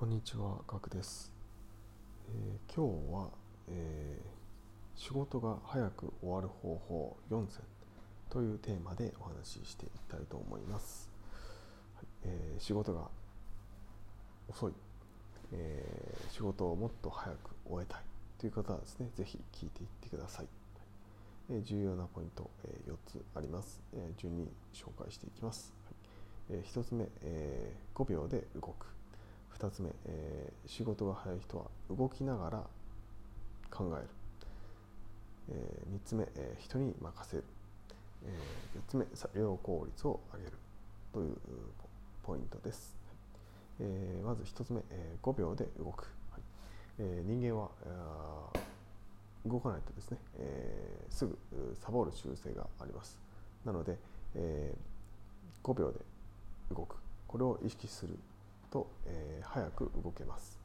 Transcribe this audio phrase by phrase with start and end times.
[0.00, 1.30] こんにちは、ガクです。
[2.26, 3.28] えー今日は、
[3.68, 7.60] えー仕事が早く終わる方法4選
[8.30, 11.10] というテーマでお話ししていきたいと思います。
[11.96, 13.10] はいえー仕事が
[14.48, 14.72] 遅い、
[15.52, 18.02] えー仕事をもっと早く終えたい
[18.38, 20.46] という方はですね、ぜひ聞いていってください。
[21.62, 22.48] 重要なポイント、
[22.88, 23.82] 4つあります、
[24.16, 25.74] 順に紹介していきます。
[26.48, 27.06] 1つ目、
[27.94, 28.99] 5秒で動く。
[29.58, 32.64] 2つ目、えー仕事が早い人は動きながら
[33.70, 34.08] 考える、
[35.50, 37.44] え3つ目、えー人に任せる、
[38.24, 38.38] え
[38.78, 40.52] 4つ目作業効率を上げる。
[41.12, 41.36] という
[42.22, 42.94] ポイントです、
[43.80, 46.42] えーまず1つ目、えー5秒で動く、はい。
[46.98, 47.70] えー人間は
[49.46, 51.36] 動かないとですね、えーすぐ
[51.80, 53.18] サボる習性があります。
[53.64, 53.98] なので、
[54.34, 55.98] えー5秒で
[56.70, 56.96] 動く。
[57.26, 58.16] これを意識する。
[58.70, 60.58] と、えー早く動けます。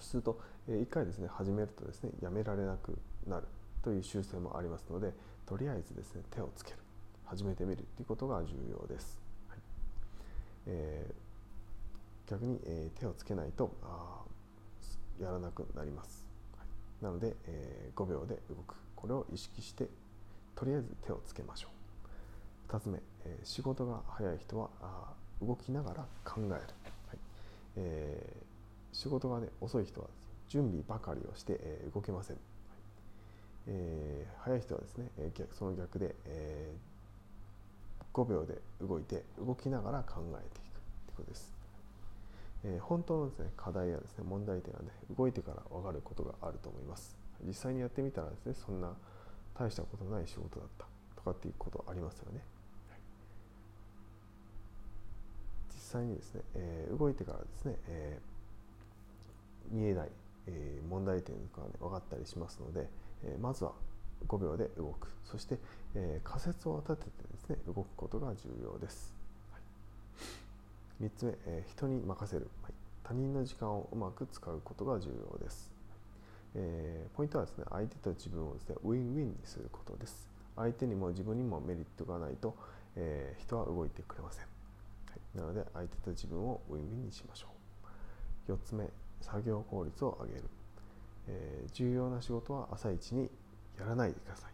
[0.00, 3.46] すると、え1回ですね始めるとですねやめられなくなる
[3.82, 5.12] という習性もありますので
[5.46, 6.78] とりあえずですね手をつける
[7.24, 9.20] 始めてみるということが重要です。
[9.48, 9.58] はい
[10.66, 11.26] えー
[12.28, 14.24] 逆に、え手をつけないとあ
[15.22, 16.26] やらなくなります。
[16.58, 19.88] はいなので、えー5秒で動くこれを意識して
[20.56, 21.68] とりあえず手をつけましょ
[22.68, 22.72] う。
[22.72, 26.62] 2つ目、え仕事が早い人はあ動きながら考える、はい。
[27.76, 28.46] えー
[28.92, 30.06] 仕事が、ね、遅い人は
[30.48, 32.44] 準備ばかりをして、えー動けません、はい。
[33.66, 40.80] えー早い人はですね、えー逆その逆で、えー5秒で動いて動きながら考えていく
[41.12, 41.52] ということです、
[42.64, 47.14] えー本当のです、ね、課題やです、ね、問題点は、ね、動いてから分かることがあると思います。
[47.44, 48.94] 実際にやってみたらですねそんな
[49.58, 52.40] 大したことない仕事だったとかっていうことありますよね
[55.74, 60.08] 実際にですね、えー動いてからですね、えー見えない、
[60.46, 62.88] えー問題点が、ね、分かったりしますので、
[63.24, 63.72] えーまずは
[64.28, 65.08] 5秒で動く。
[65.24, 65.58] そして、
[65.94, 69.14] えー仮説を立ててですね動くことが重要です、
[69.52, 69.58] は
[71.00, 72.72] い、3つ目、えー人に任せる、はい。
[73.04, 75.70] 他人の時間をうまく使うことが重要です、
[76.54, 80.26] えーポイントはですね相手と自分をですねウィンウィンにすることです。
[80.56, 82.54] 相手にも自分にもメリットがないと、
[82.96, 84.44] えー人は動いてくれません、
[85.36, 87.48] なので相手と自分をウィンウィンにしましょ
[88.48, 88.52] う。
[88.52, 88.88] 4つ目
[89.20, 90.44] 作業効率を上げる、
[91.28, 93.30] えー重要な仕事は朝一に
[93.78, 94.52] やらないでください、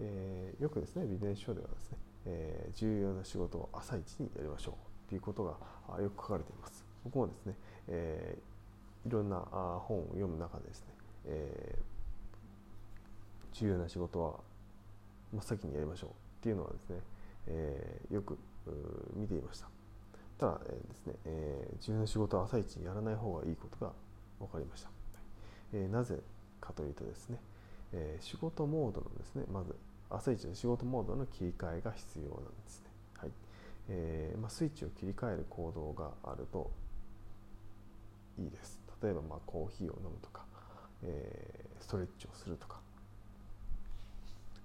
[0.00, 5.08] えーよくですねビジネス書ではですね、えー重要な仕事を朝一にやりましょう。
[5.08, 6.84] ということがよく書かれています。
[7.04, 7.54] 僕もですね、
[7.88, 10.86] えーいろんな本を読む中でですね、
[11.26, 11.78] え
[13.52, 14.40] 重要な仕事は
[15.32, 16.10] 真っ先にやりましょう。
[16.10, 16.96] っていうのはですね、
[17.46, 18.38] えーよく
[19.14, 19.68] 見ていました。
[20.38, 23.92] ただ、えーですねえー重要な仕事は朝一にやらない方がいいことが
[24.40, 24.88] 分かりました、
[25.72, 26.18] えーなぜ
[26.60, 27.38] かというとですね、
[27.92, 29.74] えー仕事モードのですねまず
[30.10, 32.86] 朝一の仕事モードの切り替えが必要なんですね、
[33.18, 33.30] はい。
[33.88, 36.70] えーまあ、スイッチを切り替える行動があると
[38.38, 38.80] いいです。
[39.02, 40.44] 例えばまあコーヒーを飲むとか、
[41.02, 42.78] えーストレッチをするとか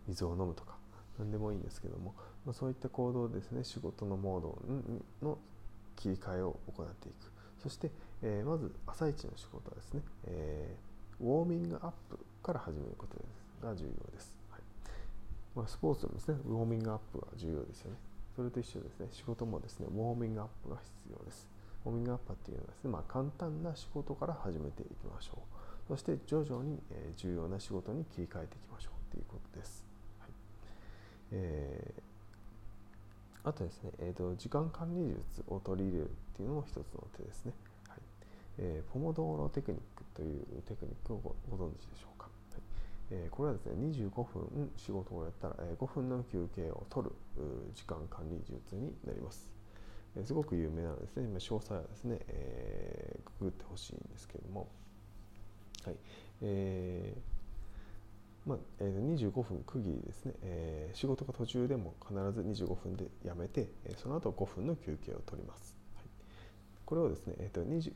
[0.08, 0.79] 水を飲むとか
[1.20, 2.16] 何でもいいんですけども、
[2.46, 4.58] まあ、そういった行動ですね仕事のモード
[5.22, 5.38] の
[5.96, 7.16] 切り替えを行っていく。
[7.62, 7.92] そして、
[8.24, 13.26] えーまず朝一の仕事はですね、えーウォーミングアップから始めることで
[13.60, 14.62] すが重要です、はい。
[15.54, 17.98] まあ、スポーツでもですねウォーミングアップが重要ですよね。
[18.36, 21.50] それと一緒ですね仕事もですねウォーミングアップが必要です。
[21.86, 25.60] ウォーミングアップっていうのはですね、まあ、簡単な仕事から始めていきましょう。
[25.90, 26.80] そして徐々に、
[27.18, 29.84] 重要な仕事に切り替えていきましょうということです、
[31.32, 32.02] えー
[33.46, 37.54] あとですね、えーと、時間管理術を取り入れるっていうのも一つの手ですね。
[37.88, 38.00] はい
[38.58, 42.26] えーポモドーロテクニックというテクニックをご存知でしょうか。
[42.26, 42.62] はい
[43.12, 47.16] えーこれはですね、25分仕事をやったら、え5分の休憩を取る
[47.74, 49.50] 時間管理術になります。
[50.18, 54.68] えすごく有名なのですね、詳細はですね、えーググってほしいんですけれども、
[55.86, 55.96] はい
[56.42, 57.39] えー
[58.46, 65.76] まあえー、25分区切りですね、えー仕事が途中でも必ず25分でやめて、えーその後5分の休憩を取ります。
[65.96, 66.06] はい、
[66.86, 67.92] これをですね、えー、と21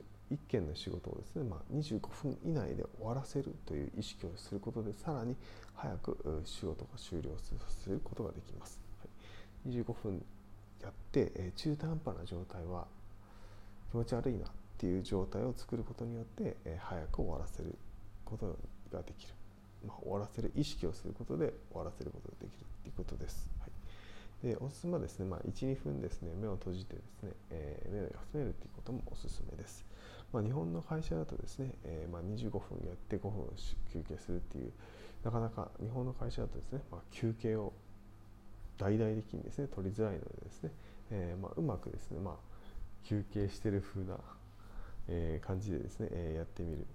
[0.47, 5.35] 件の仕事をですね、まあ、25分以内で終わらせるという意識をすることでさらに
[5.75, 8.79] 早く仕事が終了することができます。
[8.99, 9.07] は
[9.71, 10.23] い、25分
[10.81, 12.85] やって、えー中途半端な状態は
[13.91, 17.75] 気持ち悪いなっていう状態を作ることによって、えー早く終わらせる
[18.25, 18.57] こと
[18.91, 19.33] ができる。
[19.85, 23.49] まあ、終わらせる意識をすることで終わらせることができるということです。
[23.59, 23.73] はい。
[24.43, 29.85] でおすすめはですね、まあ、12分ですね目を閉じてですね、えー、目を休めるということもおすすめです、
[30.33, 33.45] まあ、日本の会社だとですね、えー、まあ、25分やって5分
[33.93, 34.71] 休憩するっていう
[35.23, 37.71] なかなか日本の会社だとですね、まあ、休憩を
[38.77, 40.71] 大々的にですね取りづらいのでですね、
[41.11, 42.33] えー、まあ、うまくですね、まあ、
[43.07, 44.17] 休憩してる風な、
[45.07, 46.85] えー、感じでですね、えー、やってみる、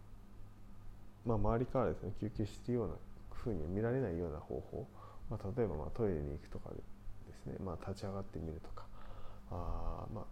[1.27, 2.95] まあ、周りからですね休憩しているような
[3.31, 4.87] 風に見られないような方法、
[5.31, 8.85] まあ、例えばまあトイレに行くとかでですね、まあ、立ち上がってみるとか
[9.51, 10.25] あ、まあ、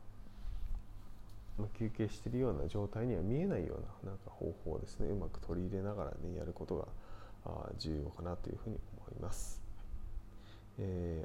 [1.59, 6.87] まあ、休憩しているような状態には見えないようななんか方法をですねうまく取り入れながらねやることが
[7.47, 9.63] あ重要かなというふうに思います。
[10.79, 11.25] え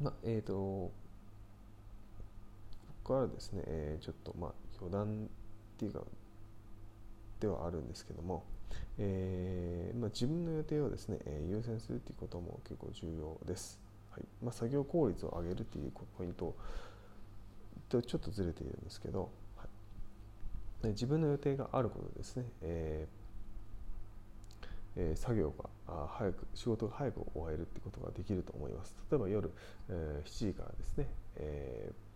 [0.00, 0.92] ー、まあえーと、こ
[3.04, 5.28] こからですね、えー、ちょっとまあ余談っ
[5.78, 6.00] ていうか
[7.40, 8.44] ではあるんですけども、
[8.98, 13.80] えーまあ、自分の予定をですね、えー、優先するということも結構重要です。
[14.10, 14.24] はい。
[14.42, 16.54] まあ、作業効率を上げるというポイント
[17.88, 19.66] とちょっとずれているんですけど、は
[20.84, 23.20] い、自分の予定があることですね、えー
[24.96, 28.94] えー、作業があ早く仕事が早く終えるってことができると思います。
[29.10, 29.50] 例えば夜、
[29.88, 32.09] えー、7時からですね、えー、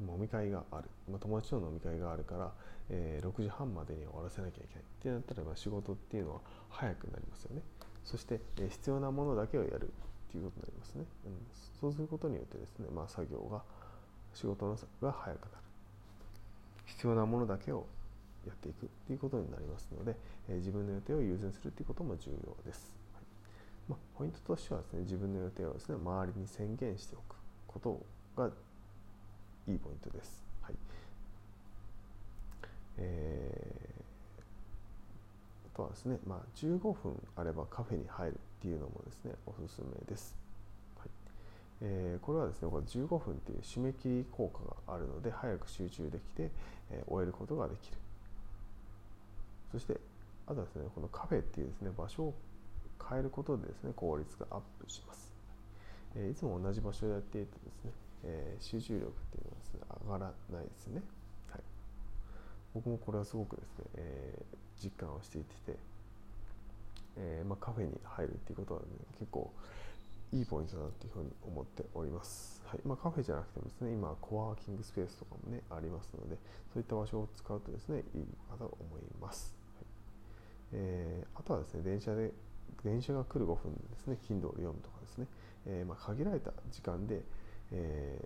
[0.00, 2.52] 飲み会がある、まあ、友達との飲み会があるから、
[2.90, 4.82] えー、6時半までに終わらせなきゃいけない。
[4.82, 7.62] ってなったら、まあ、仕事っていうのは早くなりますよね。
[8.04, 9.92] そして、え、必要なものだけをやる。
[10.28, 11.32] っていうことになりますね、うん、
[11.80, 13.62] そうすることによってですね、まあ、作業が
[14.34, 15.64] 仕事のが早くなる。
[16.84, 17.86] 必要なものだけを
[18.46, 18.88] やっていく。
[19.06, 20.16] ということになりますので、
[20.48, 22.92] え、自分の予定を優先するということも重要です。
[23.14, 23.24] はい。
[23.88, 28.02] まあ、ポイントとしてはですね自分の予定をですね周りに宣言しておくこと
[28.36, 28.50] が
[29.68, 30.44] いいポイントです。
[30.62, 30.74] はい
[32.98, 34.40] えー、
[35.74, 40.36] あとはですね、まあ、15分あればカフェに入るっていうのもですねおすすめです。
[40.98, 41.08] はい
[41.82, 46.50] えー、これはですねこれ15分っていう締め切り効果があるので早く集中できて、
[46.90, 47.98] えー、終えることができる。
[49.72, 49.96] そして
[50.46, 52.34] あとはですねこのカフェっていうですね場所を
[53.08, 55.32] 変えることでですね効率がアップします、
[56.16, 57.90] えー、いつも同じ場所でやっているとですね、
[58.26, 61.00] えー、集中力っていうのは上がらないですね、
[61.50, 61.60] はい、
[62.74, 65.76] 僕もこれはすごくですね、えー、実感をしていて
[67.18, 68.86] えーまあ、カフェに入るっていうことは、ね、
[69.18, 69.50] 結構
[70.32, 72.60] いいポイントだなっていうふうに思っております。
[72.66, 72.80] はい。
[72.84, 76.36] まあ、カフェじゃなくてもですね、今、コワーキングスペースとかもね、ありますので、
[76.72, 79.54] そういった場所を使うとですね、いいかと思います。
[79.76, 79.84] はい。
[80.72, 82.32] えー、あとはですね電車で
[82.84, 85.26] 電車が来る5分ですね頻度を読むとかですね、
[85.66, 87.22] えー、まあ、限られた時間で、
[87.72, 88.24] え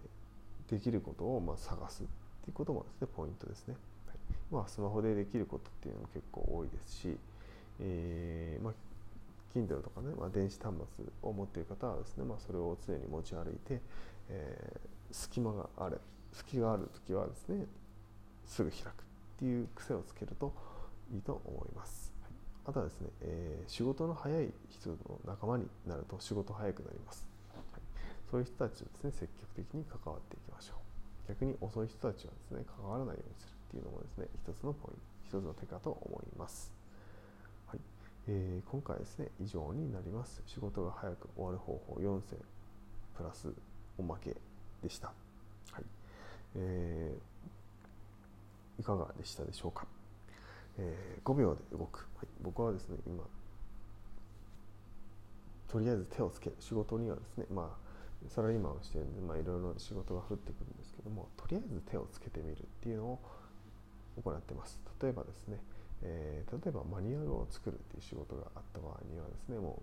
[0.69, 2.06] ー、できることをま探すっ
[2.44, 3.75] ていうこともですねポイントですね、
[4.06, 4.16] はい。
[4.50, 7.16] まあ、スマホでできることっていうのも結構多いですし、
[7.81, 8.75] えーまあ、
[9.54, 13.81] Kindle とかね、まあ、電子端末を持っている方はですね、まあ、それを常に持ち歩いて、
[14.28, 16.00] えー、隙間がある
[16.32, 17.66] 隙がある時はですね
[18.46, 18.92] すぐ開くっ
[19.38, 20.52] ていう癖をつけると
[21.12, 22.12] いいと思います。
[22.66, 24.96] あとはですね、えー、仕事の早い人の
[25.26, 27.26] 仲間になると仕事早くなります、
[28.31, 30.81] そういう人たちとですね積極的に関わっていきましょう。
[31.29, 34.94] 逆に遅い人たちはですね関わらないようにするっていうのもですね一つのポイン
[35.31, 36.73] ト一つの手かと思います。
[37.67, 37.81] はい、
[38.29, 40.43] えー、今回ですね以上になります。
[40.47, 42.38] 仕事が早く終わる方法4選
[43.17, 43.53] プラス
[43.99, 44.37] おまけ
[44.83, 45.09] でした。
[45.73, 45.85] はい、
[46.56, 49.87] えー、いかがでしたでしょうか。
[50.78, 53.25] えー、5秒で動く、はい、僕はですね今
[55.69, 57.89] とりあえず手をつける仕事にはですねまあ
[58.29, 63.19] サラリーマンをしてるんで、まあ、いろいろ仕事が降ってくるんですけどもとりあえず手をつけてみるっていうのを
[64.23, 64.79] 行ってます。
[65.03, 65.59] 例えばですね、
[66.03, 69.81] えー、例えばマニュアルを作るっていう仕事があった場合にはですねも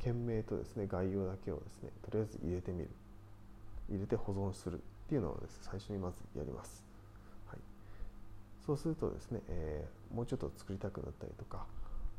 [0.00, 2.90] う件名とですね概要だけをですねとりあえず入れてみる。
[3.90, 4.78] 入れて保存するっ
[5.08, 6.82] ていうのをです、ね、最初にまずやります。
[7.46, 7.58] はい。
[8.64, 11.66] そうするとですね、えー、もうちょっと作りたくなったりとか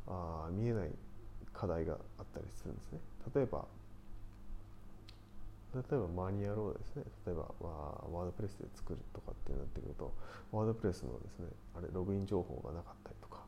[0.06, 0.90] あ見えない
[1.52, 3.00] 課題があったりするんですね。
[3.34, 3.64] 例えば
[5.74, 10.12] 例えばマニュアルをですね例えばワードプレスで作るとかってなってくると
[10.52, 11.46] ワードプレスのですね
[11.76, 13.40] あれログイン情報がなかったりとか、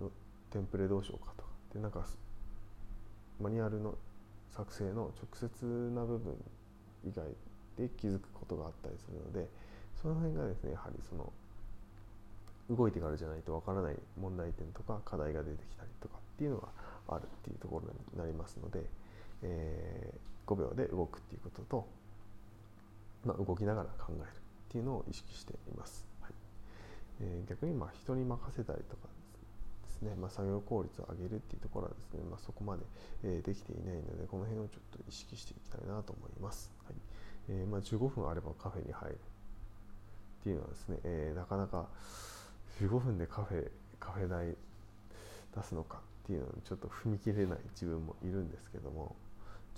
[0.00, 0.10] うん、
[0.50, 2.06] テンプレどうしようかとかでなんか
[3.40, 3.94] マニュアルの
[4.50, 6.34] 作成の直接な部分
[7.04, 7.24] 以外
[7.76, 9.48] で気づくことがあったりするので、
[10.02, 11.32] その辺がですねやはりその
[12.68, 16.68] 動いてからじゃないとわからない問題点とか課題が出てきたりとかっていうのが
[17.08, 18.82] あるっていうところになりますので、
[19.42, 21.88] えー、5秒で動くっていうことと、
[23.24, 26.06] まあ、動きながら考えるっていうのを意識しています。
[26.20, 26.32] はい。
[27.20, 29.08] えー、逆にまあ人に任せたりとか
[29.86, 32.82] ですね、まあ、作業効率を上げるっていうところはですね、まあ、そこまで、
[33.24, 36.94] えー、できていないのでこの辺をちょっと意識していきたいなと思います、はい。
[37.50, 41.88] えー、まあ、15分あればカフェに入るっていうのはですね、えなかなか
[42.80, 44.54] 15分でカフェカフェ代
[45.56, 49.16] 出すのかっていうのにちょっと踏み切れない自分もいるんですけども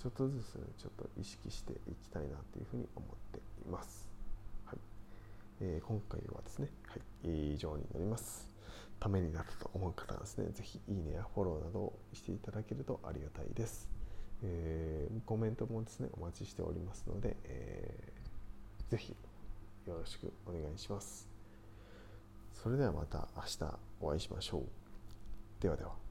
[0.01, 4.09] ちょっとずつ、ね、ちょっと意識していきたいなというふうに思っています。
[4.65, 4.77] はい
[5.59, 8.49] えー、今回はですね、はい、以上になります。
[8.99, 13.91] ためになったと思う方はですね、ぜひいいねやフォローなどをしていただけるとありがたいです。
[14.41, 19.15] えー、コメントもですね、お待ちしておりますので、えー、ぜひ
[19.85, 21.29] よろしくお願いします。
[22.55, 24.63] それではまた明日お会いしましょう。
[25.61, 26.10] ではでは。